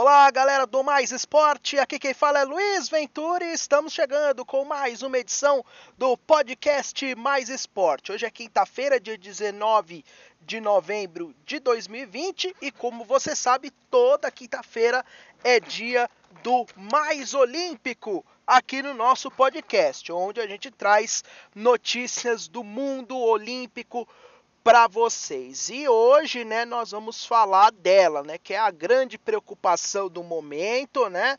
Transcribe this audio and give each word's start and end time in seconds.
Olá, 0.00 0.30
galera 0.30 0.64
do 0.64 0.84
Mais 0.84 1.10
Esporte. 1.10 1.76
Aqui 1.76 1.98
quem 1.98 2.14
fala 2.14 2.38
é 2.38 2.44
Luiz 2.44 2.88
Ventura 2.88 3.44
e 3.44 3.52
estamos 3.52 3.92
chegando 3.92 4.44
com 4.46 4.64
mais 4.64 5.02
uma 5.02 5.18
edição 5.18 5.64
do 5.98 6.16
podcast 6.16 7.16
Mais 7.16 7.48
Esporte. 7.48 8.12
Hoje 8.12 8.24
é 8.24 8.30
quinta-feira, 8.30 9.00
dia 9.00 9.18
19 9.18 10.04
de 10.40 10.60
novembro 10.60 11.34
de 11.44 11.58
2020 11.58 12.54
e 12.62 12.70
como 12.70 13.04
você 13.04 13.34
sabe, 13.34 13.72
toda 13.90 14.30
quinta-feira 14.30 15.04
é 15.42 15.58
dia 15.58 16.08
do 16.44 16.64
Mais 16.76 17.34
Olímpico 17.34 18.24
aqui 18.46 18.80
no 18.80 18.94
nosso 18.94 19.32
podcast, 19.32 20.12
onde 20.12 20.40
a 20.40 20.46
gente 20.46 20.70
traz 20.70 21.24
notícias 21.52 22.46
do 22.46 22.62
mundo 22.62 23.18
olímpico 23.18 24.08
para 24.68 24.86
vocês. 24.86 25.70
E 25.70 25.88
hoje, 25.88 26.44
né, 26.44 26.66
nós 26.66 26.90
vamos 26.90 27.24
falar 27.24 27.72
dela, 27.72 28.22
né, 28.22 28.36
que 28.36 28.52
é 28.52 28.58
a 28.58 28.70
grande 28.70 29.16
preocupação 29.16 30.10
do 30.10 30.22
momento, 30.22 31.08
né, 31.08 31.38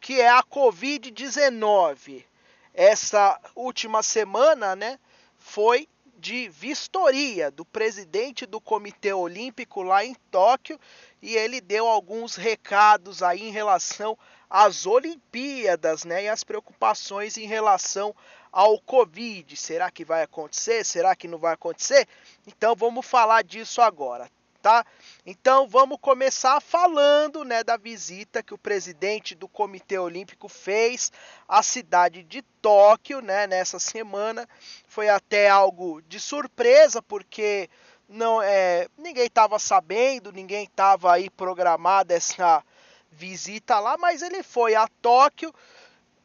que 0.00 0.20
é 0.20 0.28
a 0.28 0.40
COVID-19. 0.44 2.24
Essa 2.72 3.40
última 3.56 4.04
semana, 4.04 4.76
né, 4.76 5.00
foi 5.36 5.88
de 6.16 6.48
vistoria 6.48 7.50
do 7.50 7.64
presidente 7.64 8.46
do 8.46 8.60
Comitê 8.60 9.12
Olímpico 9.12 9.82
lá 9.82 10.04
em 10.04 10.14
Tóquio 10.30 10.78
e 11.20 11.34
ele 11.34 11.60
deu 11.60 11.88
alguns 11.88 12.36
recados 12.36 13.20
aí 13.20 13.48
em 13.48 13.50
relação 13.50 14.16
às 14.48 14.86
Olimpíadas, 14.86 16.04
né, 16.04 16.22
e 16.22 16.28
as 16.28 16.44
preocupações 16.44 17.36
em 17.36 17.48
relação 17.48 18.14
ao 18.52 18.78
Covid. 18.80 19.56
Será 19.56 19.90
que 19.90 20.04
vai 20.04 20.22
acontecer? 20.22 20.84
Será 20.84 21.14
que 21.14 21.28
não 21.28 21.38
vai 21.38 21.54
acontecer? 21.54 22.06
Então 22.46 22.74
vamos 22.74 23.06
falar 23.06 23.42
disso 23.42 23.80
agora, 23.80 24.30
tá? 24.62 24.84
Então 25.24 25.68
vamos 25.68 25.98
começar 26.00 26.60
falando, 26.60 27.44
né, 27.44 27.62
da 27.62 27.76
visita 27.76 28.42
que 28.42 28.54
o 28.54 28.58
presidente 28.58 29.34
do 29.34 29.48
Comitê 29.48 29.98
Olímpico 29.98 30.48
fez 30.48 31.12
à 31.46 31.62
cidade 31.62 32.22
de 32.22 32.42
Tóquio, 32.62 33.20
né, 33.20 33.46
nessa 33.46 33.78
semana. 33.78 34.48
Foi 34.86 35.08
até 35.08 35.48
algo 35.48 36.02
de 36.02 36.18
surpresa 36.18 37.02
porque 37.02 37.68
não 38.08 38.40
é, 38.40 38.88
ninguém 38.96 39.26
estava 39.26 39.58
sabendo, 39.58 40.32
ninguém 40.32 40.64
estava 40.64 41.12
aí 41.12 41.28
programado 41.28 42.12
essa 42.12 42.64
visita 43.10 43.78
lá, 43.78 43.98
mas 43.98 44.22
ele 44.22 44.42
foi 44.42 44.74
a 44.74 44.88
Tóquio 45.02 45.52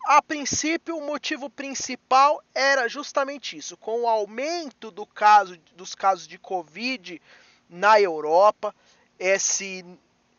a 0.06 0.22
princípio, 0.22 0.98
o 0.98 1.06
motivo 1.06 1.50
principal 1.50 2.44
era 2.54 2.88
justamente 2.88 3.58
isso. 3.58 3.78
Com 3.78 4.02
o 4.02 4.08
aumento 4.08 4.92
do 4.92 5.06
caso, 5.06 5.58
dos 5.76 5.95
casos 5.95 6.28
de 6.28 6.38
Covid 6.38 7.22
na 7.70 8.00
Europa, 8.00 8.76
esse, 9.18 9.86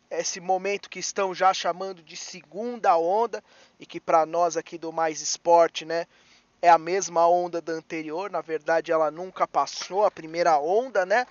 esse 0.09 0.39
momento 0.39 0.89
que 0.89 0.99
estão 0.99 1.33
já 1.33 1.53
chamando 1.53 2.03
de 2.03 2.15
segunda 2.15 2.95
onda, 2.95 3.43
e 3.79 3.85
que 3.85 3.99
para 3.99 4.25
nós 4.25 4.55
aqui 4.55 4.77
do 4.77 4.93
Mais 4.93 5.19
Esporte, 5.21 5.83
né, 5.83 6.05
é 6.61 6.69
a 6.69 6.77
mesma 6.77 7.27
onda 7.27 7.61
da 7.61 7.73
anterior, 7.73 8.29
na 8.29 8.41
verdade 8.41 8.91
ela 8.91 9.09
nunca 9.09 9.47
passou 9.47 10.05
a 10.05 10.11
primeira 10.11 10.57
onda, 10.59 11.05
né? 11.05 11.25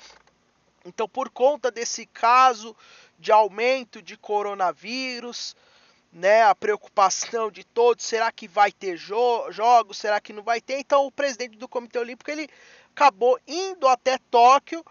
Então, 0.84 1.08
por 1.08 1.30
conta 1.30 1.70
desse 1.70 2.04
caso 2.04 2.76
de 3.18 3.32
aumento 3.32 4.02
de 4.02 4.16
coronavírus, 4.18 5.56
né, 6.14 6.44
a 6.44 6.54
preocupação 6.54 7.50
de 7.50 7.64
todos, 7.64 8.04
será 8.04 8.30
que 8.30 8.46
vai 8.46 8.70
ter 8.70 8.96
jo 8.96 9.50
jogos, 9.50 9.98
será 9.98 10.20
que 10.20 10.32
não 10.32 10.44
vai 10.44 10.60
ter? 10.60 10.78
Então 10.78 11.04
o 11.04 11.10
presidente 11.10 11.58
do 11.58 11.68
Comitê 11.68 11.98
Olímpico 11.98 12.30
ele 12.30 12.48
acabou 12.94 13.36
indo 13.48 13.88
até 13.88 14.16
Tóquio 14.30 14.84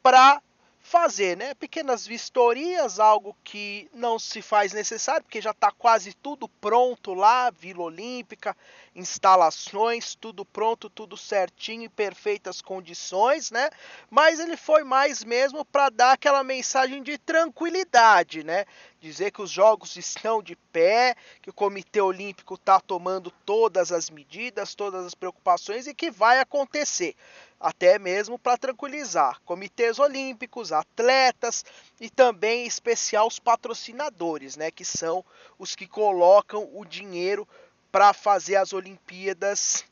para 0.00 0.40
fazer, 0.88 1.36
né, 1.36 1.52
pequenas 1.52 2.06
vistorias, 2.06 2.98
algo 2.98 3.36
que 3.44 3.90
não 3.92 4.18
se 4.18 4.40
faz 4.40 4.72
necessário, 4.72 5.22
porque 5.22 5.40
já 5.40 5.50
está 5.50 5.70
quase 5.70 6.14
tudo 6.14 6.48
pronto 6.48 7.12
lá, 7.12 7.50
Vila 7.50 7.82
Olímpica, 7.82 8.56
instalações, 8.94 10.14
tudo 10.14 10.46
pronto, 10.46 10.88
tudo 10.88 11.14
certinho 11.14 11.84
em 11.84 11.90
perfeitas 11.90 12.62
condições, 12.62 13.50
né? 13.50 13.68
Mas 14.08 14.40
ele 14.40 14.56
foi 14.56 14.82
mais 14.82 15.22
mesmo 15.22 15.62
para 15.62 15.90
dar 15.90 16.12
aquela 16.12 16.42
mensagem 16.42 17.02
de 17.02 17.18
tranquilidade, 17.18 18.42
né? 18.42 18.64
Dizer 18.98 19.30
que 19.30 19.42
os 19.42 19.50
jogos 19.50 19.94
estão 19.96 20.42
de 20.42 20.56
pé, 20.56 21.14
que 21.42 21.50
o 21.50 21.54
Comitê 21.54 22.00
Olímpico 22.00 22.54
está 22.54 22.80
tomando 22.80 23.30
todas 23.44 23.92
as 23.92 24.08
medidas, 24.08 24.74
todas 24.74 25.04
as 25.04 25.14
preocupações 25.14 25.86
e 25.86 25.94
que 25.94 26.10
vai 26.10 26.40
acontecer 26.40 27.14
até 27.60 27.98
mesmo 27.98 28.38
para 28.38 28.56
tranquilizar 28.56 29.40
comitês 29.44 29.98
olímpicos, 29.98 30.72
atletas 30.72 31.64
e 32.00 32.08
também 32.08 32.64
em 32.64 32.66
especial 32.66 33.26
os 33.26 33.38
patrocinadores, 33.38 34.56
né, 34.56 34.70
que 34.70 34.84
são 34.84 35.24
os 35.58 35.74
que 35.74 35.86
colocam 35.86 36.68
o 36.72 36.84
dinheiro 36.84 37.46
para 37.90 38.12
fazer 38.12 38.56
as 38.56 38.72
Olimpíadas 38.72 39.84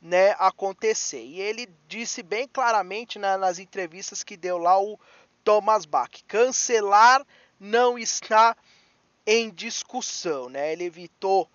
né, 0.00 0.34
acontecer. 0.38 1.22
E 1.22 1.40
ele 1.40 1.68
disse 1.86 2.22
bem 2.22 2.48
claramente 2.48 3.18
né, 3.18 3.36
nas 3.36 3.58
entrevistas 3.58 4.22
que 4.22 4.36
deu 4.36 4.56
lá 4.56 4.80
o 4.80 4.98
Thomas 5.44 5.84
Bach, 5.84 6.10
cancelar 6.26 7.26
não 7.58 7.98
está 7.98 8.56
em 9.26 9.50
discussão, 9.50 10.48
né? 10.48 10.72
Ele 10.72 10.84
evitou 10.84 11.48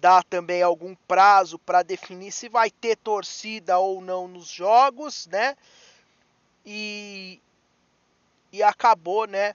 dar 0.00 0.22
também 0.24 0.62
algum 0.62 0.94
prazo 1.06 1.58
para 1.58 1.82
definir 1.82 2.32
se 2.32 2.48
vai 2.48 2.70
ter 2.70 2.96
torcida 2.96 3.78
ou 3.78 4.00
não 4.00 4.28
nos 4.28 4.46
jogos, 4.46 5.26
né? 5.26 5.56
E, 6.64 7.40
e 8.52 8.62
acabou, 8.62 9.26
né, 9.26 9.54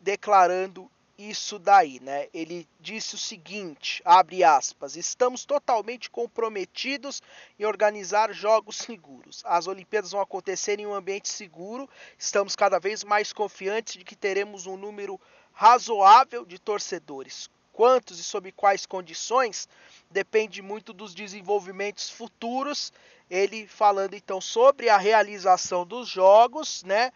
declarando 0.00 0.90
isso 1.18 1.58
daí, 1.58 1.98
né? 2.00 2.28
Ele 2.32 2.68
disse 2.78 3.14
o 3.14 3.18
seguinte, 3.18 4.02
abre 4.04 4.44
aspas: 4.44 4.96
"Estamos 4.96 5.44
totalmente 5.44 6.10
comprometidos 6.10 7.22
em 7.58 7.64
organizar 7.64 8.32
jogos 8.32 8.76
seguros. 8.76 9.42
As 9.44 9.66
Olimpíadas 9.66 10.12
vão 10.12 10.20
acontecer 10.20 10.78
em 10.78 10.86
um 10.86 10.94
ambiente 10.94 11.28
seguro. 11.28 11.88
Estamos 12.18 12.54
cada 12.54 12.78
vez 12.78 13.02
mais 13.02 13.32
confiantes 13.32 13.94
de 13.94 14.04
que 14.04 14.14
teremos 14.14 14.66
um 14.66 14.76
número 14.76 15.20
razoável 15.52 16.44
de 16.44 16.58
torcedores 16.58 17.48
quantos 17.76 18.18
e 18.18 18.24
sob 18.24 18.50
quais 18.52 18.86
condições 18.86 19.68
depende 20.10 20.62
muito 20.62 20.94
dos 20.94 21.14
desenvolvimentos 21.14 22.08
futuros. 22.08 22.90
Ele 23.30 23.66
falando 23.66 24.14
então 24.14 24.40
sobre 24.40 24.88
a 24.88 24.96
realização 24.96 25.86
dos 25.86 26.08
jogos, 26.08 26.82
né? 26.84 27.12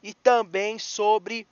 E 0.00 0.14
também 0.14 0.78
sobre 0.78 1.48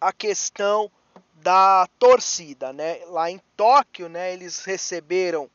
a 0.00 0.12
questão 0.12 0.90
da 1.34 1.86
torcida, 1.96 2.72
né? 2.72 2.98
Lá 3.06 3.30
em 3.30 3.40
Tóquio, 3.56 4.08
né, 4.08 4.32
eles 4.32 4.64
receberam 4.64 5.48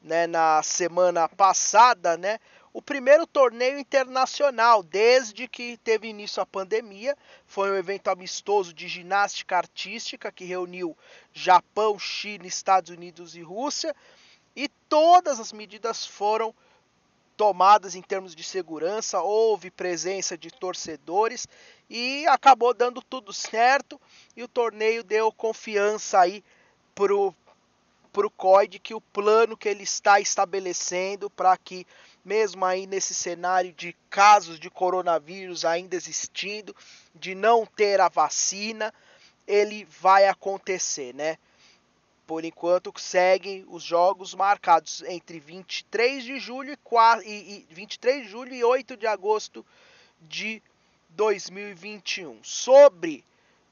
né, 0.00 0.28
na 0.28 0.62
semana 0.62 1.28
passada, 1.28 2.16
né, 2.16 2.38
o 2.72 2.80
primeiro 2.80 3.26
torneio 3.26 3.78
internacional 3.78 4.82
desde 4.82 5.48
que 5.48 5.76
teve 5.78 6.08
início 6.08 6.42
a 6.42 6.46
pandemia. 6.46 7.16
Foi 7.46 7.70
um 7.70 7.76
evento 7.76 8.08
amistoso 8.08 8.72
de 8.72 8.86
ginástica 8.86 9.56
artística 9.56 10.30
que 10.30 10.44
reuniu 10.44 10.96
Japão, 11.32 11.98
China, 11.98 12.46
Estados 12.46 12.90
Unidos 12.90 13.34
e 13.34 13.42
Rússia. 13.42 13.94
E 14.54 14.68
todas 14.88 15.40
as 15.40 15.52
medidas 15.52 16.06
foram 16.06 16.54
tomadas 17.36 17.94
em 17.94 18.02
termos 18.02 18.34
de 18.36 18.44
segurança, 18.44 19.22
houve 19.22 19.70
presença 19.70 20.36
de 20.36 20.50
torcedores 20.50 21.48
e 21.88 22.26
acabou 22.26 22.74
dando 22.74 23.00
tudo 23.00 23.32
certo 23.32 23.98
e 24.36 24.42
o 24.42 24.48
torneio 24.48 25.02
deu 25.02 25.32
confiança 25.32 26.20
aí 26.20 26.44
pro 26.94 27.34
pro 28.12 28.30
COI 28.30 28.68
que 28.68 28.92
o 28.92 29.00
plano 29.00 29.56
que 29.56 29.68
ele 29.68 29.84
está 29.84 30.20
estabelecendo 30.20 31.30
para 31.30 31.56
que 31.56 31.86
mesmo 32.24 32.64
aí 32.64 32.86
nesse 32.86 33.14
cenário 33.14 33.72
de 33.72 33.94
casos 34.08 34.58
de 34.58 34.70
coronavírus 34.70 35.64
ainda 35.64 35.96
existindo, 35.96 36.74
de 37.14 37.34
não 37.34 37.64
ter 37.64 38.00
a 38.00 38.08
vacina, 38.08 38.92
ele 39.46 39.86
vai 40.00 40.28
acontecer, 40.28 41.14
né? 41.14 41.38
Por 42.26 42.44
enquanto 42.44 42.92
seguem 42.96 43.64
os 43.68 43.82
jogos 43.82 44.34
marcados 44.34 45.02
entre 45.02 45.40
23 45.40 46.22
de 46.22 46.38
julho 46.38 46.72
e, 46.72 46.76
4, 46.76 47.26
e, 47.26 47.66
e 47.70 47.74
23 47.74 48.24
de 48.24 48.30
julho 48.30 48.54
e 48.54 48.62
8 48.62 48.96
de 48.96 49.06
agosto 49.06 49.66
de 50.20 50.62
2021. 51.10 52.38
Sobre, 52.44 53.24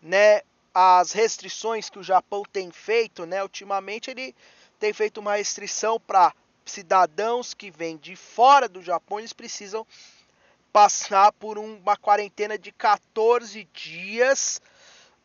né, 0.02 0.42
as 0.74 1.12
restrições 1.12 1.88
que 1.88 1.98
o 1.98 2.04
Japão 2.04 2.42
tem 2.52 2.70
feito, 2.70 3.26
né, 3.26 3.42
ultimamente 3.42 4.10
ele 4.10 4.34
tem 4.78 4.92
feito 4.92 5.18
uma 5.18 5.36
restrição 5.36 6.00
para 6.00 6.32
cidadãos 6.70 7.54
que 7.54 7.70
vêm 7.70 7.96
de 7.96 8.14
fora 8.16 8.68
do 8.68 8.82
Japão, 8.82 9.18
eles 9.18 9.32
precisam 9.32 9.86
passar 10.72 11.32
por 11.32 11.58
uma 11.58 11.96
quarentena 11.96 12.58
de 12.58 12.70
14 12.70 13.64
dias, 13.72 14.60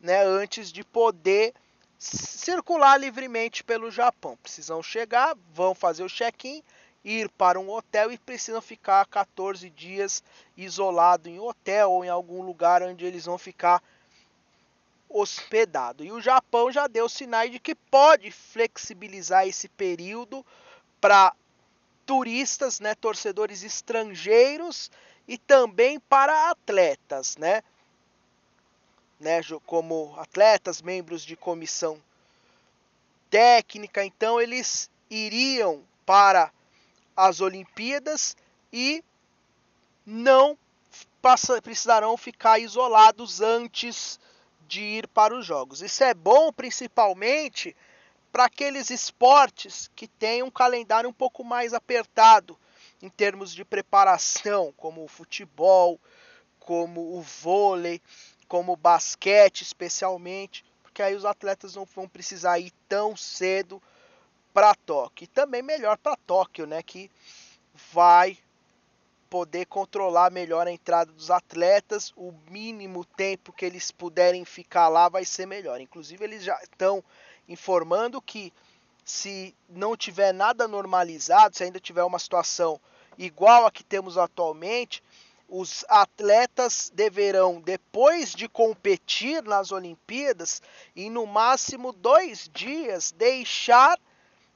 né, 0.00 0.24
antes 0.24 0.72
de 0.72 0.82
poder 0.82 1.54
circular 1.98 2.98
livremente 2.98 3.62
pelo 3.62 3.90
Japão. 3.90 4.36
Precisam 4.42 4.82
chegar, 4.82 5.36
vão 5.52 5.74
fazer 5.74 6.02
o 6.02 6.08
check-in, 6.08 6.62
ir 7.04 7.28
para 7.30 7.60
um 7.60 7.70
hotel 7.70 8.10
e 8.10 8.18
precisam 8.18 8.60
ficar 8.60 9.06
14 9.06 9.68
dias 9.70 10.22
isolado 10.56 11.28
em 11.28 11.38
hotel 11.38 11.92
ou 11.92 12.04
em 12.04 12.08
algum 12.08 12.42
lugar 12.42 12.82
onde 12.82 13.04
eles 13.04 13.26
vão 13.26 13.38
ficar 13.38 13.82
hospedado. 15.08 16.04
E 16.04 16.10
o 16.10 16.20
Japão 16.20 16.72
já 16.72 16.86
deu 16.86 17.08
sinais 17.08 17.52
de 17.52 17.60
que 17.60 17.74
pode 17.74 18.30
flexibilizar 18.30 19.46
esse 19.46 19.68
período 19.68 20.44
para 21.04 21.36
turistas, 22.06 22.80
né, 22.80 22.94
torcedores 22.94 23.62
estrangeiros 23.62 24.90
e 25.28 25.36
também 25.36 26.00
para 26.00 26.48
atletas, 26.48 27.36
né? 27.36 27.62
né, 29.20 29.42
como 29.66 30.14
atletas, 30.18 30.80
membros 30.80 31.22
de 31.22 31.36
comissão 31.36 32.02
técnica, 33.28 34.02
então 34.02 34.40
eles 34.40 34.88
iriam 35.10 35.84
para 36.06 36.50
as 37.14 37.42
Olimpíadas 37.42 38.34
e 38.72 39.04
não 40.06 40.56
passa, 41.20 41.60
precisarão 41.60 42.16
ficar 42.16 42.58
isolados 42.58 43.42
antes 43.42 44.18
de 44.66 44.80
ir 44.80 45.08
para 45.08 45.36
os 45.36 45.44
jogos. 45.44 45.82
Isso 45.82 46.02
é 46.02 46.14
bom 46.14 46.50
principalmente 46.50 47.76
para 48.34 48.46
aqueles 48.46 48.90
esportes 48.90 49.88
que 49.94 50.08
têm 50.08 50.42
um 50.42 50.50
calendário 50.50 51.08
um 51.08 51.12
pouco 51.12 51.44
mais 51.44 51.72
apertado 51.72 52.58
em 53.00 53.08
termos 53.08 53.54
de 53.54 53.64
preparação, 53.64 54.74
como 54.76 55.04
o 55.04 55.06
futebol, 55.06 56.00
como 56.58 57.16
o 57.16 57.22
vôlei, 57.22 58.02
como 58.48 58.72
o 58.72 58.76
basquete 58.76 59.62
especialmente, 59.62 60.64
porque 60.82 61.00
aí 61.00 61.14
os 61.14 61.24
atletas 61.24 61.76
não 61.76 61.84
vão 61.84 62.08
precisar 62.08 62.58
ir 62.58 62.72
tão 62.88 63.16
cedo 63.16 63.80
para 64.52 64.74
Tóquio. 64.74 65.26
E 65.26 65.28
também 65.28 65.62
melhor 65.62 65.96
para 65.96 66.16
Tóquio, 66.16 66.66
né, 66.66 66.82
que 66.82 67.08
vai 67.92 68.36
poder 69.30 69.66
controlar 69.66 70.32
melhor 70.32 70.66
a 70.66 70.72
entrada 70.72 71.12
dos 71.12 71.30
atletas, 71.30 72.12
o 72.16 72.32
mínimo 72.50 73.04
tempo 73.04 73.52
que 73.52 73.64
eles 73.64 73.92
puderem 73.92 74.44
ficar 74.44 74.88
lá 74.88 75.08
vai 75.08 75.24
ser 75.24 75.46
melhor. 75.46 75.80
Inclusive 75.80 76.24
eles 76.24 76.42
já 76.42 76.60
estão 76.64 77.02
informando 77.48 78.20
que 78.20 78.52
se 79.04 79.54
não 79.68 79.96
tiver 79.96 80.32
nada 80.32 80.66
normalizado, 80.66 81.56
se 81.56 81.64
ainda 81.64 81.78
tiver 81.78 82.02
uma 82.04 82.18
situação 82.18 82.80
igual 83.18 83.66
a 83.66 83.70
que 83.70 83.84
temos 83.84 84.16
atualmente, 84.16 85.02
os 85.48 85.84
atletas 85.88 86.90
deverão, 86.94 87.60
depois 87.60 88.30
de 88.34 88.48
competir 88.48 89.42
nas 89.42 89.72
Olimpíadas, 89.72 90.62
em 90.96 91.10
no 91.10 91.26
máximo 91.26 91.92
dois 91.92 92.50
dias, 92.52 93.12
deixar 93.12 93.98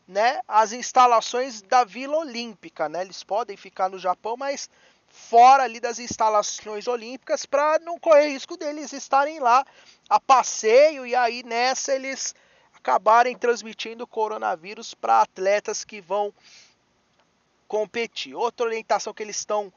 né, 0.06 0.40
as 0.49 0.73
instalações 0.73 1.61
da 1.61 1.85
Vila 1.85 2.17
Olímpica. 2.17 2.88
Né? 2.88 3.02
Eles 3.02 3.23
podem 3.23 3.56
ficar 3.56 3.90
no 3.90 3.99
Japão, 3.99 4.37
mas 4.37 4.70
fora 5.08 5.64
ali 5.64 5.79
das 5.79 5.99
instalações 5.99 6.87
olímpicas 6.87 7.44
para 7.44 7.79
não 7.81 7.99
correr 7.99 8.29
risco 8.29 8.56
deles 8.56 8.93
estarem 8.93 9.40
lá 9.40 9.64
a 10.08 10.20
passeio 10.20 11.06
e 11.06 11.14
aí 11.14 11.43
nessa 11.43 11.94
eles 11.94 12.35
acabarem 12.78 13.36
transmitindo 13.36 14.04
o 14.04 14.06
coronavírus 14.06 14.94
para 14.94 15.20
atletas 15.20 15.84
que 15.84 16.00
vão 16.00 16.32
competir. 17.66 18.34
Outra 18.34 18.66
orientação 18.66 19.12
que 19.12 19.22
eles 19.22 19.36
estão 19.36 19.72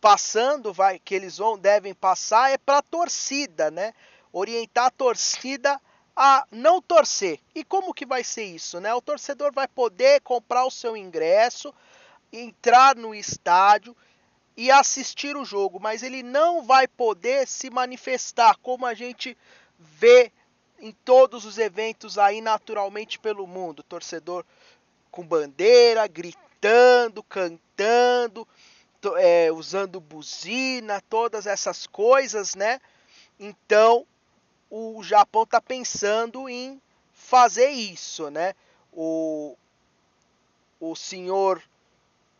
passando, 0.00 0.72
vai, 0.72 0.98
que 0.98 1.14
eles 1.14 1.38
vão 1.38 1.58
devem 1.58 1.94
passar 1.94 2.50
é 2.50 2.58
para 2.58 2.78
a 2.78 2.82
torcida, 2.82 3.70
né? 3.70 3.94
Orientar 4.32 4.86
a 4.86 4.90
torcida 4.90 5.80
a 6.14 6.46
não 6.50 6.82
torcer. 6.82 7.40
E 7.54 7.64
como 7.64 7.94
que 7.94 8.04
vai 8.04 8.22
ser 8.22 8.44
isso, 8.44 8.80
né? 8.80 8.92
O 8.92 9.00
torcedor 9.00 9.52
vai 9.52 9.66
poder 9.66 10.20
comprar 10.20 10.66
o 10.66 10.70
seu 10.70 10.96
ingresso, 10.96 11.72
entrar 12.32 12.96
no 12.96 13.14
estádio 13.14 13.96
e 14.56 14.70
assistir 14.70 15.36
o 15.36 15.44
jogo, 15.44 15.80
mas 15.80 16.02
ele 16.02 16.22
não 16.22 16.62
vai 16.62 16.86
poder 16.86 17.46
se 17.46 17.70
manifestar 17.70 18.56
como 18.58 18.84
a 18.84 18.94
gente 18.94 19.36
vê 19.78 20.32
em 20.78 20.92
todos 20.92 21.44
os 21.44 21.58
eventos 21.58 22.18
aí 22.18 22.40
naturalmente 22.40 23.18
pelo 23.18 23.46
mundo, 23.46 23.82
torcedor 23.82 24.44
com 25.10 25.26
bandeira, 25.26 26.06
gritando, 26.06 27.22
cantando, 27.22 28.46
é, 29.16 29.52
usando 29.52 30.00
buzina, 30.00 31.00
todas 31.08 31.46
essas 31.46 31.86
coisas, 31.86 32.54
né? 32.54 32.80
Então 33.38 34.06
o 34.70 35.02
Japão 35.02 35.44
está 35.44 35.60
pensando 35.60 36.48
em 36.48 36.80
fazer 37.12 37.68
isso, 37.68 38.30
né? 38.30 38.54
O, 38.92 39.56
o 40.80 40.96
senhor 40.96 41.62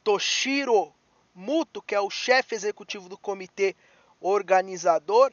Toshiro 0.02 0.92
Muto, 1.34 1.82
que 1.82 1.94
é 1.94 2.00
o 2.00 2.10
chefe 2.10 2.54
executivo 2.54 3.08
do 3.08 3.18
comitê 3.18 3.74
organizador, 4.20 5.32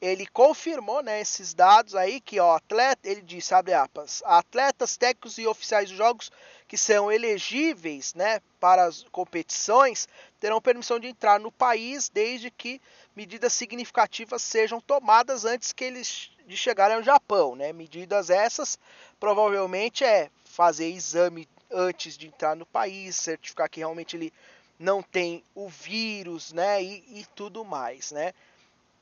ele 0.00 0.26
confirmou 0.26 1.02
né, 1.02 1.20
esses 1.20 1.52
dados 1.52 1.94
aí 1.94 2.20
que 2.20 2.40
ó, 2.40 2.56
atleta, 2.56 3.08
ele 3.08 3.20
disse, 3.20 3.52
abre 3.52 3.74
atletas, 3.74 4.96
técnicos 4.96 5.36
e 5.36 5.46
oficiais 5.46 5.90
dos 5.90 5.98
jogos 5.98 6.32
que 6.66 6.78
são 6.78 7.12
elegíveis 7.12 8.14
né, 8.14 8.40
para 8.58 8.84
as 8.84 9.02
competições 9.10 10.08
terão 10.38 10.60
permissão 10.60 10.98
de 10.98 11.08
entrar 11.08 11.38
no 11.38 11.52
país 11.52 12.08
desde 12.08 12.50
que 12.50 12.80
medidas 13.14 13.52
significativas 13.52 14.40
sejam 14.40 14.80
tomadas 14.80 15.44
antes 15.44 15.72
que 15.72 15.84
eles 15.84 16.30
de 16.46 16.56
chegarem 16.56 16.96
ao 16.96 17.02
Japão. 17.02 17.54
Né? 17.54 17.72
Medidas 17.72 18.30
essas 18.30 18.78
provavelmente 19.18 20.02
é 20.02 20.30
fazer 20.44 20.88
exame 20.88 21.48
antes 21.70 22.16
de 22.16 22.26
entrar 22.26 22.56
no 22.56 22.66
país, 22.66 23.16
certificar 23.16 23.68
que 23.68 23.80
realmente 23.80 24.16
ele 24.16 24.32
não 24.78 25.02
tem 25.02 25.44
o 25.54 25.68
vírus 25.68 26.52
né, 26.52 26.82
e, 26.82 27.20
e 27.20 27.26
tudo 27.34 27.64
mais. 27.64 28.10
Né? 28.12 28.32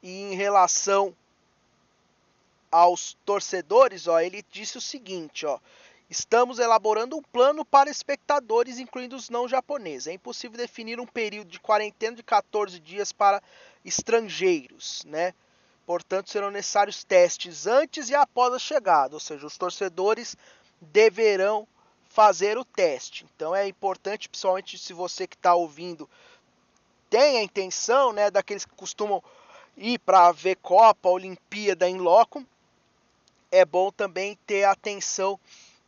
E 0.02 0.22
em 0.22 0.34
relação 0.34 1.14
aos 2.70 3.16
torcedores, 3.24 4.06
ó, 4.06 4.20
ele 4.20 4.44
disse 4.50 4.78
o 4.78 4.80
seguinte, 4.80 5.46
ó: 5.46 5.58
Estamos 6.10 6.58
elaborando 6.58 7.16
um 7.16 7.22
plano 7.22 7.66
para 7.66 7.90
espectadores, 7.90 8.78
incluindo 8.78 9.14
os 9.14 9.28
não 9.28 9.46
japoneses. 9.46 10.06
É 10.06 10.12
impossível 10.12 10.56
definir 10.56 10.98
um 10.98 11.06
período 11.06 11.50
de 11.50 11.60
quarentena 11.60 12.16
de 12.16 12.22
14 12.22 12.80
dias 12.80 13.12
para 13.12 13.42
estrangeiros, 13.84 15.02
né? 15.04 15.34
Portanto, 15.84 16.30
serão 16.30 16.50
necessários 16.50 17.04
testes 17.04 17.66
antes 17.66 18.08
e 18.08 18.14
após 18.14 18.54
a 18.54 18.58
chegada, 18.58 19.16
ou 19.16 19.20
seja, 19.20 19.46
os 19.46 19.58
torcedores 19.58 20.34
deverão 20.80 21.68
fazer 22.08 22.56
o 22.56 22.64
teste. 22.64 23.26
Então 23.34 23.54
é 23.54 23.68
importante, 23.68 24.28
principalmente 24.28 24.78
se 24.78 24.92
você 24.92 25.26
que 25.26 25.36
está 25.36 25.54
ouvindo 25.54 26.08
tem 27.10 27.38
a 27.38 27.42
intenção, 27.42 28.12
né, 28.12 28.30
daqueles 28.30 28.66
que 28.66 28.74
costumam 28.74 29.22
ir 29.78 29.98
para 30.00 30.32
ver 30.32 30.56
Copa, 30.56 31.08
Olimpíada 31.08 31.88
em 31.88 31.96
loco, 31.96 32.44
é 33.50 33.64
bom 33.64 33.90
também 33.90 34.36
ter 34.46 34.64
atenção 34.64 35.38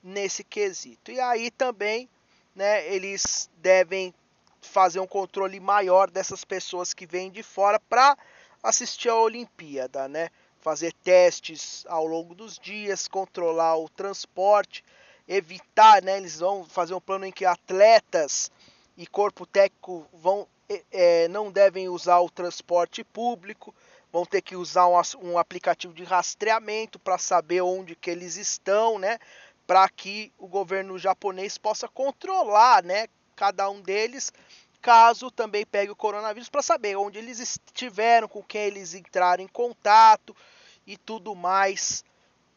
nesse 0.02 0.42
quesito. 0.42 1.11
E 1.11 1.20
aí 1.20 1.50
também, 1.50 2.09
né, 2.54 2.87
eles 2.92 3.50
devem 3.59 4.14
fazer 4.61 5.00
um 5.00 5.06
controle 5.06 5.59
maior 5.59 6.11
dessas 6.11 6.44
pessoas 6.44 6.94
que 6.94 7.06
vêm 7.06 7.30
de 7.30 7.42
fora 7.42 7.80
para 7.80 8.16
assistir 8.62 9.09
a 9.09 9.16
Olimpíada, 9.16 10.06
né? 10.09 10.30
Fazer 10.61 10.92
testes 10.92 11.85
ao 11.88 12.06
longo 12.06 12.35
dos 12.35 12.59
dias, 12.59 13.09
controlar 13.09 13.76
o 13.76 13.88
transporte, 13.88 14.85
evitar, 15.26 16.02
né? 16.02 16.18
Eles 16.18 16.38
vão 16.38 16.64
fazer 16.64 16.94
um 16.94 17.00
plano 17.00 17.25
em 17.25 17.32
que 17.32 17.44
atletas 17.44 18.50
e 18.97 19.06
corpo 19.06 19.47
técnico 19.47 20.06
vão 20.12 20.47
é, 20.92 21.26
não 21.28 21.50
devem 21.50 21.88
usar 21.88 22.20
o 22.20 22.30
transporte 22.30 23.02
público, 23.02 23.74
vão 24.12 24.24
ter 24.24 24.40
que 24.42 24.54
usar 24.54 24.86
um, 24.86 25.00
um 25.22 25.38
aplicativo 25.38 25.92
de 25.92 26.04
rastreamento 26.04 26.98
para 26.98 27.18
saber 27.18 27.60
onde 27.62 27.96
que 27.96 28.10
eles 28.10 28.36
estão, 28.36 28.98
né? 28.98 29.18
Para 29.66 29.88
que 29.88 30.32
o 30.38 30.46
governo 30.46 30.98
japonês 30.98 31.58
possa 31.58 31.88
controlar, 31.88 32.84
né? 32.84 33.06
Cada 33.34 33.68
um 33.70 33.80
deles, 33.80 34.32
caso 34.80 35.30
também 35.30 35.64
pegue 35.64 35.90
o 35.90 35.96
coronavírus, 35.96 36.48
para 36.48 36.62
saber 36.62 36.96
onde 36.96 37.18
eles 37.18 37.38
estiveram, 37.40 38.28
com 38.28 38.42
quem 38.42 38.62
eles 38.62 38.94
entraram 38.94 39.42
em 39.42 39.48
contato 39.48 40.36
e 40.86 40.96
tudo 40.96 41.34
mais, 41.34 42.04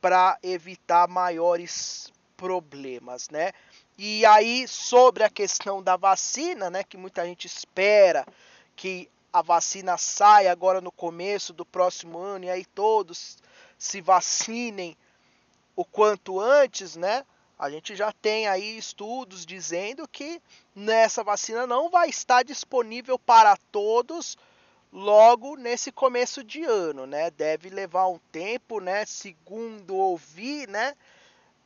para 0.01 0.37
evitar 0.43 1.07
maiores 1.07 2.11
problemas, 2.35 3.29
né? 3.29 3.51
E 3.97 4.25
aí, 4.25 4.67
sobre 4.67 5.23
a 5.23 5.29
questão 5.29 5.81
da 5.81 5.95
vacina, 5.95 6.69
né, 6.69 6.83
que 6.83 6.97
muita 6.97 7.25
gente 7.25 7.45
espera 7.45 8.25
que 8.75 9.09
a 9.31 9.41
vacina 9.41 9.97
saia 9.97 10.51
agora 10.51 10.81
no 10.81 10.91
começo 10.91 11.53
do 11.53 11.65
próximo 11.65 12.19
ano 12.19 12.45
e 12.45 12.49
aí 12.49 12.65
todos 12.65 13.37
se 13.77 14.01
vacinem 14.01 14.95
o 15.75 15.83
quanto 15.83 16.39
antes, 16.39 16.95
né? 16.95 17.25
A 17.57 17.69
gente 17.69 17.95
já 17.95 18.11
tem 18.11 18.47
aí 18.47 18.77
estudos 18.77 19.45
dizendo 19.45 20.07
que 20.07 20.41
nessa 20.75 21.23
vacina 21.23 21.65
não 21.65 21.89
vai 21.89 22.09
estar 22.09 22.43
disponível 22.43 23.17
para 23.17 23.57
todos 23.71 24.37
logo 24.91 25.55
nesse 25.55 25.91
começo 25.91 26.43
de 26.43 26.63
ano, 26.63 27.07
né? 27.07 27.31
Deve 27.31 27.69
levar 27.69 28.07
um 28.07 28.19
tempo, 28.31 28.79
né? 28.79 29.05
Segundo 29.05 29.95
ouvi, 29.95 30.67
né? 30.67 30.95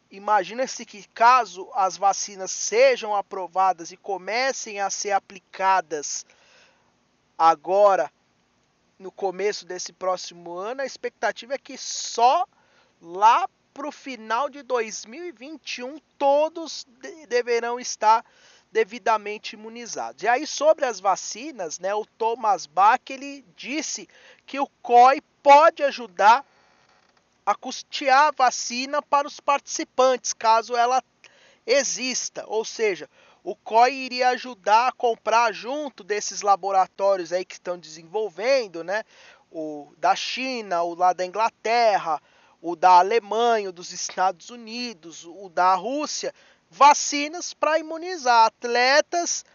Imagina-se 0.10 0.86
que 0.86 1.08
caso 1.10 1.70
as 1.74 1.98
vacinas 1.98 2.52
sejam 2.52 3.16
aprovadas 3.16 3.92
e 3.92 3.98
comecem 3.98 4.80
a 4.80 4.90
ser 4.90 5.12
aplicadas 5.12 6.26
agora 7.38 8.12
no 8.98 9.12
começo 9.12 9.66
desse 9.66 9.94
próximo 9.94 10.54
ano, 10.54 10.82
a 10.82 10.86
expectativa 10.86 11.54
é 11.54 11.58
que 11.58 11.78
só 11.78 12.46
lá 13.02 13.48
para 13.74 13.88
o 13.88 13.92
final 13.92 14.50
de 14.50 14.64
2021 14.64 16.00
todos 16.18 16.88
de 17.00 17.28
deverão 17.28 17.80
estar 17.80 18.26
devidamente 18.72 19.56
imunizados. 19.56 20.24
E 20.24 20.28
aí 20.28 20.48
sobre 20.48 20.86
as 20.86 21.00
vacinas, 21.00 21.80
né, 21.80 21.94
o 21.94 22.06
Thomas 22.06 22.66
Bach 22.66 23.02
ele 23.10 23.46
disse 23.56 24.10
que 24.46 24.60
o 24.60 24.68
COI 24.82 25.22
pode 25.44 25.84
ajudar 25.84 26.44
a 27.48 27.56
custear 27.56 28.34
vacina 28.36 29.02
para 29.02 29.26
os 29.26 29.40
participantes, 29.40 30.34
caso 30.34 30.76
ela 30.76 31.02
exista, 31.66 32.44
ou 32.46 32.66
seja, 32.66 33.10
o 33.42 33.56
COI 33.56 33.94
iria 33.94 34.30
ajudar 34.32 34.90
a 34.90 34.92
comprar 34.92 35.54
junto 35.54 36.04
desses 36.04 36.42
laboratórios 36.42 37.32
aí 37.32 37.46
que 37.46 37.54
estão 37.54 37.78
desenvolvendo, 37.78 38.84
né? 38.84 39.06
O 39.50 39.94
da 39.98 40.14
China, 40.14 40.84
o 40.84 40.94
lá 40.94 41.14
da 41.14 41.26
Inglaterra, 41.26 42.22
o 42.62 42.76
da 42.76 43.00
Alemanha, 43.00 43.70
o 43.70 43.72
dos 43.72 43.94
Estados 43.94 44.50
Unidos, 44.50 45.24
o 45.24 45.48
da 45.48 45.74
Rússia, 45.74 46.34
vacinas 46.70 47.54
para 47.54 47.80
imunizar 47.80 48.48
atletas 48.48 49.46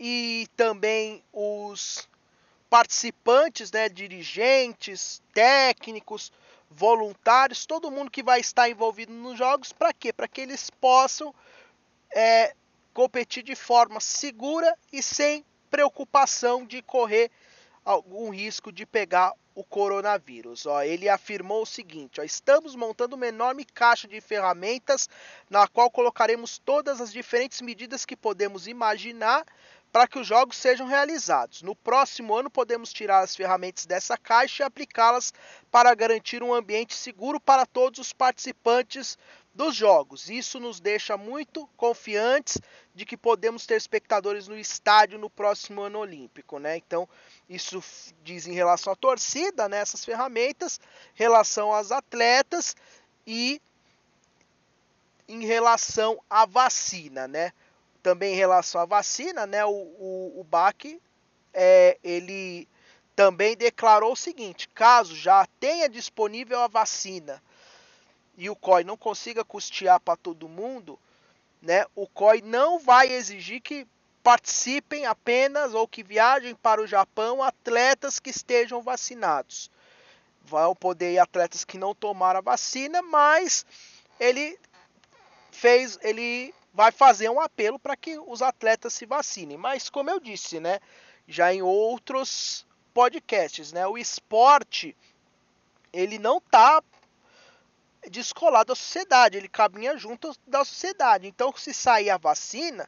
e 0.00 0.48
também 0.56 1.22
os 1.32 2.08
participantes, 2.68 3.70
né, 3.70 3.88
dirigentes, 3.88 5.22
técnicos, 5.32 6.32
voluntários, 6.70 7.66
todo 7.66 7.90
mundo 7.90 8.10
que 8.10 8.22
vai 8.22 8.40
estar 8.40 8.68
envolvido 8.68 9.12
nos 9.12 9.38
jogos, 9.38 9.72
para 9.72 9.92
quê? 9.92 10.12
Para 10.12 10.28
que 10.28 10.40
eles 10.40 10.70
possam 10.70 11.34
é, 12.14 12.54
competir 12.92 13.42
de 13.42 13.54
forma 13.54 14.00
segura 14.00 14.76
e 14.92 15.02
sem 15.02 15.44
preocupação 15.70 16.64
de 16.64 16.82
correr 16.82 17.30
algum 17.84 18.30
risco 18.30 18.72
de 18.72 18.84
pegar 18.84 19.32
o 19.54 19.64
coronavírus. 19.64 20.66
Ó, 20.66 20.82
ele 20.82 21.08
afirmou 21.08 21.62
o 21.62 21.66
seguinte: 21.66 22.20
ó, 22.20 22.24
estamos 22.24 22.74
montando 22.74 23.16
uma 23.16 23.26
enorme 23.26 23.64
caixa 23.64 24.06
de 24.06 24.20
ferramentas 24.20 25.08
na 25.48 25.66
qual 25.66 25.90
colocaremos 25.90 26.58
todas 26.58 27.00
as 27.00 27.12
diferentes 27.12 27.60
medidas 27.62 28.04
que 28.04 28.16
podemos 28.16 28.66
imaginar 28.66 29.44
para 29.92 30.06
que 30.06 30.18
os 30.18 30.26
jogos 30.26 30.56
sejam 30.56 30.86
realizados. 30.86 31.62
No 31.62 31.74
próximo 31.74 32.34
ano, 32.34 32.50
podemos 32.50 32.92
tirar 32.92 33.20
as 33.20 33.34
ferramentas 33.34 33.86
dessa 33.86 34.16
caixa 34.16 34.62
e 34.62 34.66
aplicá-las 34.66 35.32
para 35.70 35.94
garantir 35.94 36.42
um 36.42 36.52
ambiente 36.52 36.94
seguro 36.94 37.40
para 37.40 37.64
todos 37.64 37.98
os 37.98 38.12
participantes 38.12 39.18
dos 39.56 39.74
jogos. 39.74 40.28
Isso 40.28 40.60
nos 40.60 40.80
deixa 40.80 41.16
muito 41.16 41.66
confiantes 41.76 42.58
de 42.94 43.06
que 43.06 43.16
podemos 43.16 43.66
ter 43.66 43.76
espectadores 43.76 44.46
no 44.46 44.56
estádio 44.56 45.18
no 45.18 45.30
próximo 45.30 45.80
ano 45.80 45.98
olímpico, 45.98 46.58
né? 46.58 46.76
Então, 46.76 47.08
isso 47.48 47.82
diz 48.22 48.46
em 48.46 48.52
relação 48.52 48.92
à 48.92 48.96
torcida, 48.96 49.68
né, 49.68 49.78
essas 49.78 50.04
ferramentas, 50.04 50.78
relação 51.14 51.72
às 51.72 51.90
atletas 51.90 52.76
e 53.26 53.60
em 55.26 55.44
relação 55.44 56.20
à 56.28 56.44
vacina, 56.44 57.26
né? 57.26 57.52
Também 58.06 58.34
em 58.34 58.36
relação 58.36 58.80
à 58.80 58.84
vacina, 58.84 59.48
né, 59.48 59.64
o, 59.64 59.68
o, 59.68 60.40
o 60.40 60.44
BAC, 60.44 61.02
é, 61.52 61.98
ele 62.04 62.68
também 63.16 63.56
declarou 63.56 64.12
o 64.12 64.16
seguinte, 64.16 64.68
caso 64.68 65.12
já 65.12 65.44
tenha 65.58 65.88
disponível 65.88 66.60
a 66.60 66.68
vacina 66.68 67.42
e 68.38 68.48
o 68.48 68.54
COI 68.54 68.84
não 68.84 68.96
consiga 68.96 69.44
custear 69.44 69.98
para 69.98 70.16
todo 70.16 70.48
mundo, 70.48 70.96
né, 71.60 71.84
o 71.96 72.06
COI 72.06 72.42
não 72.42 72.78
vai 72.78 73.12
exigir 73.12 73.60
que 73.60 73.84
participem 74.22 75.04
apenas 75.04 75.74
ou 75.74 75.88
que 75.88 76.04
viajem 76.04 76.54
para 76.54 76.80
o 76.80 76.86
Japão 76.86 77.42
atletas 77.42 78.20
que 78.20 78.30
estejam 78.30 78.82
vacinados. 78.82 79.68
Vão 80.42 80.76
poder 80.76 81.14
ir 81.14 81.18
atletas 81.18 81.64
que 81.64 81.76
não 81.76 81.92
tomaram 81.92 82.38
a 82.38 82.40
vacina, 82.40 83.02
mas 83.02 83.66
ele 84.20 84.56
fez, 85.50 85.98
ele 86.02 86.54
vai 86.76 86.92
fazer 86.92 87.30
um 87.30 87.40
apelo 87.40 87.78
para 87.78 87.96
que 87.96 88.18
os 88.18 88.42
atletas 88.42 88.92
se 88.92 89.06
vacinem. 89.06 89.56
Mas 89.56 89.88
como 89.88 90.10
eu 90.10 90.20
disse, 90.20 90.60
né, 90.60 90.78
já 91.26 91.52
em 91.52 91.62
outros 91.62 92.66
podcasts, 92.92 93.72
né, 93.72 93.86
o 93.86 93.96
esporte 93.96 94.94
ele 95.90 96.18
não 96.18 96.36
está 96.36 96.82
descolado 98.10 98.66
da 98.66 98.74
sociedade, 98.74 99.38
ele 99.38 99.48
caminha 99.48 99.96
junto 99.96 100.36
da 100.46 100.66
sociedade. 100.66 101.26
Então, 101.26 101.50
se 101.56 101.72
sair 101.72 102.10
a 102.10 102.18
vacina, 102.18 102.86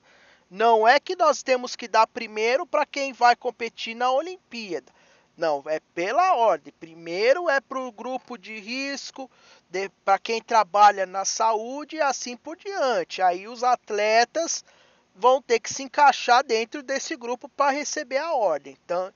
não 0.50 0.86
é 0.86 1.00
que 1.00 1.16
nós 1.16 1.42
temos 1.42 1.74
que 1.74 1.88
dar 1.88 2.06
primeiro 2.06 2.66
para 2.66 2.84
quem 2.84 3.14
vai 3.14 3.34
competir 3.34 3.96
na 3.96 4.12
Olimpíada. 4.12 4.92
Não, 5.34 5.62
é 5.66 5.80
pela 5.94 6.34
ordem. 6.34 6.74
Primeiro 6.78 7.48
é 7.48 7.58
para 7.58 7.78
o 7.78 7.90
grupo 7.90 8.36
de 8.36 8.58
risco, 8.58 9.30
para 10.04 10.18
quem 10.18 10.42
trabalha 10.42 11.04
na 11.04 11.24
saúde 11.24 11.96
e 11.96 12.00
assim 12.00 12.36
por 12.36 12.56
diante. 12.56 13.20
Aí 13.20 13.46
os 13.46 13.62
atletas 13.62 14.64
vão 15.14 15.42
ter 15.42 15.60
que 15.60 15.72
se 15.72 15.82
encaixar 15.82 16.44
dentro 16.44 16.82
desse 16.82 17.16
grupo 17.16 17.48
para 17.48 17.72
receber 17.72 18.18
a 18.18 18.32
ordem. 18.32 18.76
Então, 18.84 19.12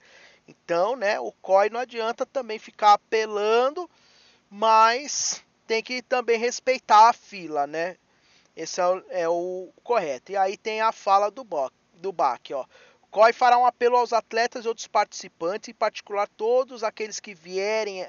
então, 0.47 0.97
né, 0.97 1.18
o 1.21 1.32
COI 1.40 1.71
não 1.71 1.80
adianta 1.80 2.26
também 2.26 2.59
ficar 2.59 2.94
apelando, 2.94 3.88
mas 4.50 5.42
tem 5.66 5.82
que 5.82 6.02
também 6.02 6.38
respeitar 6.38 7.09
a 7.09 7.12
fila, 7.12 7.66
né? 7.66 7.97
Esse 8.54 8.80
é 8.80 8.87
o, 8.87 9.04
é 9.09 9.28
o 9.28 9.73
correto. 9.82 10.32
E 10.32 10.37
aí 10.37 10.56
tem 10.56 10.80
a 10.80 10.92
fala 10.92 11.30
do, 11.30 11.44
Bo, 11.44 11.71
do 11.94 12.12
BAC, 12.12 12.52
ó. 12.52 12.66
O 13.02 13.06
COI 13.06 13.32
fará 13.32 13.56
um 13.56 13.64
apelo 13.64 13.97
aos 13.97 14.12
atletas 14.12 14.64
e 14.64 14.68
outros 14.68 14.87
participantes, 14.87 15.68
em 15.68 15.75
particular 15.75 16.28
todos 16.28 16.82
aqueles 16.82 17.21
que 17.21 17.35
vierem 17.35 18.06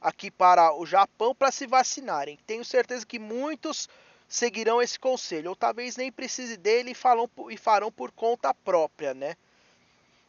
aqui 0.00 0.30
para 0.30 0.74
o 0.74 0.86
Japão 0.86 1.34
para 1.34 1.50
se 1.50 1.66
vacinarem. 1.66 2.38
Tenho 2.46 2.64
certeza 2.64 3.04
que 3.04 3.18
muitos 3.18 3.88
seguirão 4.28 4.80
esse 4.80 4.98
conselho, 4.98 5.50
ou 5.50 5.56
talvez 5.56 5.96
nem 5.96 6.10
precise 6.10 6.56
dele 6.56 6.92
e, 6.92 6.94
falam, 6.94 7.28
e 7.50 7.56
farão 7.56 7.90
por 7.90 8.12
conta 8.12 8.54
própria, 8.54 9.12
né? 9.12 9.36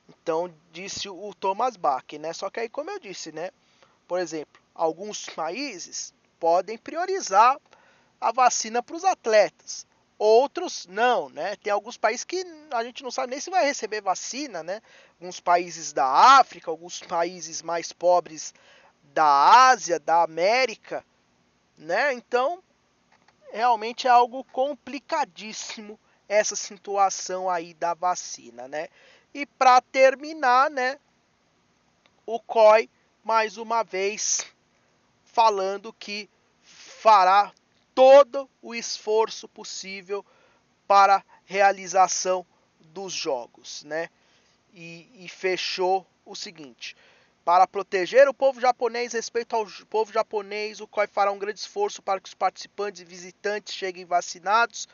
Então, 0.09 0.53
disse 0.71 1.07
o 1.07 1.33
Thomas 1.39 1.77
Bach, 1.77 2.03
né? 2.19 2.33
Só 2.33 2.49
que 2.49 2.59
aí, 2.59 2.67
como 2.67 2.89
eu 2.89 2.99
disse, 2.99 3.31
né? 3.31 3.51
Por 4.07 4.19
exemplo, 4.19 4.61
alguns 4.73 5.27
países 5.29 6.13
podem 6.39 6.77
priorizar 6.77 7.57
a 8.19 8.31
vacina 8.31 8.81
para 8.83 8.95
os 8.95 9.03
atletas. 9.03 9.85
Outros 10.17 10.85
não, 10.87 11.29
né? 11.29 11.55
Tem 11.57 11.71
alguns 11.71 11.97
países 11.97 12.23
que 12.23 12.43
a 12.71 12.83
gente 12.83 13.03
não 13.03 13.09
sabe 13.09 13.31
nem 13.31 13.39
se 13.39 13.49
vai 13.49 13.65
receber 13.65 14.01
vacina, 14.01 14.61
né? 14.61 14.81
Alguns 15.19 15.39
países 15.39 15.93
da 15.93 16.05
África, 16.05 16.69
alguns 16.69 16.99
países 16.99 17.61
mais 17.61 17.91
pobres 17.93 18.53
da 19.13 19.69
Ásia, 19.69 19.99
da 19.99 20.23
América, 20.23 21.05
né? 21.77 22.13
Então, 22.13 22.63
realmente 23.51 24.07
é 24.07 24.09
algo 24.09 24.43
complicadíssimo 24.45 25.99
essa 26.27 26.55
situação 26.55 27.49
aí 27.49 27.73
da 27.73 27.93
vacina, 27.93 28.67
né? 28.67 28.87
E 29.33 29.45
para 29.45 29.81
terminar, 29.81 30.69
né, 30.69 30.97
o 32.25 32.39
COI 32.39 32.89
mais 33.23 33.57
uma 33.57 33.83
vez 33.83 34.45
falando 35.23 35.93
que 35.93 36.29
fará 36.61 37.51
todo 37.93 38.49
o 38.61 38.73
esforço 38.73 39.47
possível 39.47 40.25
para 40.87 41.23
realização 41.45 42.45
dos 42.79 43.13
jogos, 43.13 43.83
né? 43.83 44.09
E, 44.73 45.25
e, 45.25 45.29
fechou 45.29 46.05
o 46.25 46.35
seguinte: 46.35 46.95
para 47.43 47.67
proteger 47.67 48.27
o 48.27 48.33
povo 48.33 48.61
japonês, 48.61 49.13
respeito 49.13 49.55
ao 49.55 49.65
povo 49.89 50.13
japonês, 50.13 50.79
o 50.79 50.87
COI 50.87 51.07
fará 51.07 51.31
um 51.31 51.39
grande 51.39 51.59
esforço 51.59 52.01
para 52.01 52.19
que 52.19 52.27
os 52.27 52.35
participantes 52.35 53.01
e 53.01 53.05
visitantes 53.05 53.73
cheguem 53.73 54.05
vacinados 54.05 54.87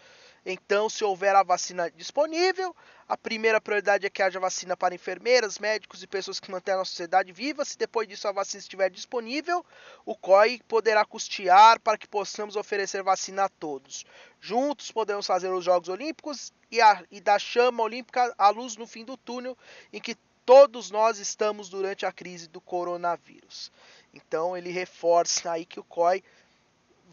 então, 0.50 0.88
se 0.89 1.04
houver 1.04 1.36
a 1.36 1.44
vacina 1.44 1.92
disponível, 1.92 2.74
a 3.06 3.18
primeira 3.18 3.60
prioridade 3.60 4.06
é 4.06 4.10
que 4.10 4.24
haja 4.24 4.39
vacina 4.39 4.77
para 4.77 4.96
enfermeiras, 4.96 5.60
médicos 5.60 6.01
e 6.01 6.08
pessoas 6.08 6.39
que 6.39 6.50
mantêm 6.50 6.74
a 6.74 6.86
sociedade 6.86 7.34
viva. 7.34 7.66
Se 7.66 7.77
depois 7.77 8.08
disso 8.08 8.30
a 8.30 8.32
vacina 8.32 8.62
estiver 8.62 8.89
disponível, 8.89 9.66
o 10.06 10.16
COI 10.16 10.62
poderá 10.66 11.04
custear 11.04 11.82
para 11.82 11.98
que 11.98 12.08
possamos 12.08 12.56
oferecer 12.56 13.04
vacina 13.04 13.44
a 13.44 13.50
todos. 13.50 14.06
Juntos 14.39 14.89
podemos 14.89 15.27
fazer 15.27 15.51
os 15.51 15.66
Jogos 15.66 15.89
Olímpicos 15.89 16.54
e, 16.72 16.80
a, 16.80 17.04
e 17.12 17.20
da 17.20 17.38
chama 17.38 17.84
olímpica 17.84 18.34
à 18.38 18.48
luz 18.48 18.77
no 18.77 18.88
fim 18.88 19.04
do 19.04 19.18
túnel 19.18 19.58
em 19.92 20.00
que 20.00 20.16
todos 20.48 20.89
nós 20.89 21.20
estamos 21.20 21.68
durante 21.68 22.06
a 22.06 22.12
crise 22.12 22.48
do 22.48 22.62
coronavírus. 22.62 23.70
Então 24.13 24.56
ele 24.56 24.72
reforça 24.72 25.51
aí 25.51 25.66
que 25.66 25.77
o 25.77 25.84
COI 25.84 26.24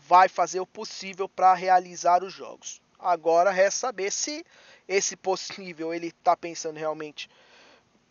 vai 0.07 0.29
fazer 0.29 0.61
o 0.61 0.67
possível 0.67 1.29
para 1.29 1.53
realizar 1.53 2.23
os 2.23 2.33
jogos. 2.33 2.81
Agora 2.97 3.51
resta 3.51 3.89
saber 3.89 4.13
se 4.13 4.47
esse 4.87 5.17
possível 5.17 5.93
ele 5.93 6.07
está 6.07 6.37
pensando 6.37 6.79
realmente 6.79 7.29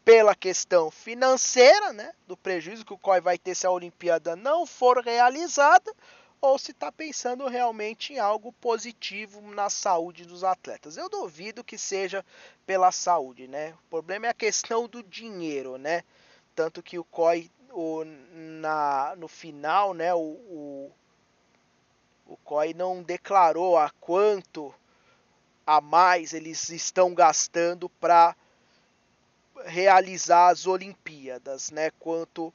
pela 0.03 0.35
questão 0.35 0.91
financeira, 0.91 1.93
né, 1.93 2.11
do 2.27 2.35
prejuízo 2.35 2.83
que 2.83 2.93
o 2.93 2.97
COI 2.97 3.21
vai 3.21 3.37
ter 3.37 3.55
se 3.55 3.65
a 3.65 3.71
Olimpíada 3.71 4.35
não 4.35 4.65
for 4.65 5.01
realizada, 5.01 5.95
ou 6.43 6.59
se 6.59 6.71
está 6.71 6.91
pensando 6.91 7.47
realmente 7.47 8.11
em 8.11 8.19
algo 8.19 8.51
positivo 8.51 9.39
na 9.53 9.69
saúde 9.69 10.25
dos 10.25 10.43
atletas. 10.43 10.97
Eu 10.97 11.07
duvido 11.07 11.63
que 11.63 11.77
seja 11.77 12.23
pela 12.65 12.91
saúde, 12.91 13.47
né? 13.47 13.73
O 13.85 13.89
problema 13.89 14.25
é 14.25 14.29
a 14.29 14.33
questão 14.33 14.85
do 14.85 15.01
dinheiro, 15.01 15.77
né? 15.77 16.03
Tanto 16.53 16.83
que 16.83 16.99
o 16.99 17.03
COI 17.05 17.49
o, 17.71 18.03
na, 18.03 19.15
no 19.15 19.29
final, 19.29 19.93
né, 19.93 20.13
o, 20.13 20.19
o, 20.19 20.91
o 22.27 22.37
COI 22.43 22.73
não 22.73 23.01
declarou 23.01 23.77
a 23.77 23.89
quanto 23.89 24.75
a 25.65 25.79
mais 25.79 26.33
eles 26.33 26.67
estão 26.67 27.13
gastando 27.13 27.87
para 27.87 28.35
realizar 29.63 30.49
as 30.49 30.67
Olimpíadas, 30.67 31.71
né? 31.71 31.89
Quanto 32.01 32.53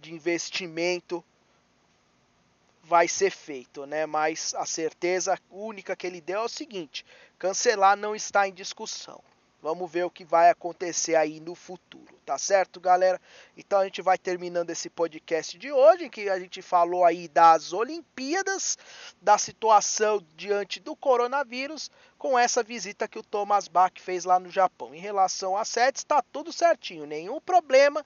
de 0.00 0.14
investimento 0.14 1.22
vai 2.92 3.08
ser 3.08 3.30
feito, 3.30 3.86
né? 3.86 4.04
Mas 4.04 4.54
a 4.54 4.66
certeza 4.66 5.38
única 5.50 5.96
que 5.96 6.06
ele 6.06 6.20
deu 6.20 6.40
é 6.40 6.44
o 6.44 6.48
seguinte: 6.48 7.06
cancelar 7.38 7.96
não 7.96 8.14
está 8.14 8.46
em 8.46 8.52
discussão. 8.52 9.18
Vamos 9.62 9.90
ver 9.90 10.04
o 10.04 10.10
que 10.10 10.26
vai 10.26 10.50
acontecer 10.50 11.14
aí 11.14 11.40
no 11.40 11.54
futuro, 11.54 12.14
tá 12.26 12.36
certo, 12.36 12.78
galera? 12.78 13.18
Então 13.56 13.78
a 13.78 13.84
gente 13.84 14.02
vai 14.02 14.18
terminando 14.18 14.68
esse 14.68 14.90
podcast 14.90 15.56
de 15.56 15.72
hoje, 15.72 16.04
em 16.04 16.10
que 16.10 16.28
a 16.28 16.38
gente 16.38 16.60
falou 16.60 17.02
aí 17.02 17.28
das 17.28 17.72
Olimpíadas, 17.72 18.76
da 19.22 19.38
situação 19.38 20.22
diante 20.36 20.78
do 20.78 20.94
coronavírus, 20.94 21.90
com 22.18 22.38
essa 22.38 22.62
visita 22.62 23.08
que 23.08 23.18
o 23.18 23.22
Thomas 23.22 23.68
Bach 23.68 23.98
fez 23.98 24.26
lá 24.26 24.38
no 24.38 24.50
Japão. 24.50 24.94
Em 24.94 25.00
relação 25.00 25.56
a 25.56 25.64
sets, 25.64 26.02
está 26.02 26.20
tudo 26.20 26.52
certinho, 26.52 27.06
nenhum 27.06 27.40
problema, 27.40 28.04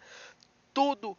tudo 0.72 1.18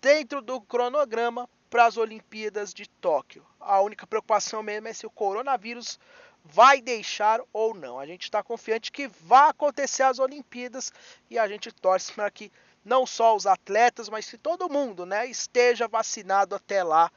dentro 0.00 0.40
do 0.40 0.60
cronograma 0.60 1.48
para 1.74 1.86
as 1.86 1.96
Olimpíadas 1.96 2.72
de 2.72 2.88
Tóquio. 2.88 3.44
A 3.58 3.80
única 3.80 4.06
preocupação 4.06 4.62
mesmo 4.62 4.86
é 4.86 4.92
se 4.92 5.06
o 5.06 5.10
coronavírus 5.10 5.98
vai 6.44 6.80
deixar 6.80 7.40
ou 7.52 7.74
não. 7.74 7.98
A 7.98 8.06
gente 8.06 8.22
está 8.22 8.44
confiante 8.44 8.92
que 8.92 9.08
vai 9.08 9.50
acontecer 9.50 10.04
as 10.04 10.20
Olimpíadas 10.20 10.92
e 11.28 11.36
a 11.36 11.48
gente 11.48 11.72
torce 11.72 12.12
para 12.12 12.30
que 12.30 12.52
não 12.84 13.04
só 13.04 13.34
os 13.34 13.44
atletas, 13.44 14.08
mas 14.08 14.30
que 14.30 14.38
todo 14.38 14.70
mundo, 14.70 15.04
né, 15.04 15.26
esteja 15.26 15.88
vacinado 15.88 16.54
até 16.54 16.84
lá, 16.84 17.10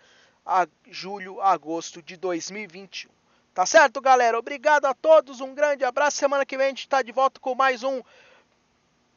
a 0.43 0.65
julho, 0.89 1.39
agosto 1.39 2.01
de 2.01 2.17
2021. 2.17 3.11
Tá 3.53 3.63
certo, 3.63 4.01
galera? 4.01 4.39
Obrigado 4.39 4.85
a 4.85 4.93
todos, 4.95 5.39
um 5.39 5.53
grande 5.53 5.85
abraço. 5.85 6.17
Semana 6.17 6.47
que 6.47 6.57
vem 6.57 6.65
a 6.65 6.69
gente 6.69 6.79
está 6.79 7.03
de 7.03 7.11
volta 7.11 7.39
com 7.39 7.53
mais 7.53 7.83
um 7.83 8.01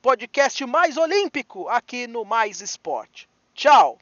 podcast 0.02 0.66
mais 0.66 0.99
olímpico 0.99 1.66
aqui 1.66 2.06
no 2.06 2.26
Mais 2.26 2.61
Esporte. 2.61 3.26
Tchau! 3.54 3.99